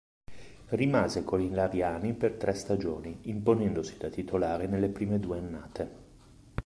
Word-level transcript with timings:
Rimase 0.69 1.23
coi 1.23 1.51
lariani 1.51 2.13
per 2.15 2.31
tre 2.31 2.53
stagioni, 2.55 3.19
imponendosi 3.25 3.99
da 3.99 4.09
titolare 4.09 4.65
nelle 4.65 4.89
prime 4.89 5.19
due 5.19 5.37
annate. 5.37 5.95